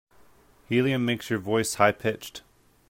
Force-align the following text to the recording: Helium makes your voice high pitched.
Helium 0.67 1.05
makes 1.05 1.29
your 1.29 1.37
voice 1.37 1.75
high 1.75 1.91
pitched. 1.91 2.41